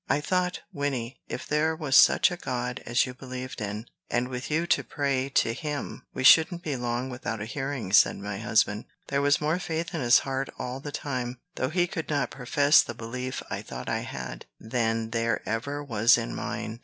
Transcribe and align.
"I 0.09 0.19
thought, 0.19 0.61
Wynnie, 0.73 1.19
if 1.27 1.45
there 1.45 1.75
was 1.75 1.95
such 1.95 2.31
a 2.31 2.35
God 2.35 2.81
as 2.87 3.05
you 3.05 3.13
believed 3.13 3.61
in, 3.61 3.85
and 4.09 4.29
with 4.29 4.49
you 4.49 4.65
to 4.65 4.83
pray 4.83 5.29
to 5.35 5.53
him, 5.53 6.07
we 6.11 6.23
shouldn't 6.23 6.63
be 6.63 6.75
long 6.75 7.11
without 7.11 7.39
a 7.39 7.45
hearing," 7.45 7.93
said 7.93 8.17
my 8.17 8.39
husband. 8.39 8.85
There 9.09 9.21
was 9.21 9.39
more 9.39 9.59
faith 9.59 9.93
in 9.93 10.01
his 10.01 10.17
heart 10.25 10.49
all 10.57 10.79
the 10.79 10.91
time, 10.91 11.39
though 11.53 11.69
he 11.69 11.85
could 11.85 12.09
not 12.09 12.31
profess 12.31 12.81
the 12.81 12.95
belief 12.95 13.43
I 13.51 13.61
thought 13.61 13.89
I 13.89 13.99
had, 13.99 14.47
than 14.59 15.11
there 15.11 15.47
ever 15.47 15.83
was 15.83 16.17
in 16.17 16.33
mine. 16.33 16.79